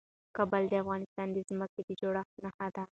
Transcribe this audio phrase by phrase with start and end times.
[0.37, 2.83] کابل د افغانستان د ځمکې د جوړښت نښه ده.